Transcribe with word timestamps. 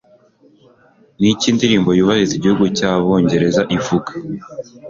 Niki 1.19 1.45
Indirimbo 1.51 1.89
yubahiriza 1.93 2.33
igihugu 2.37 2.63
cyabongereza 2.77 3.61
ivuga 3.77 4.11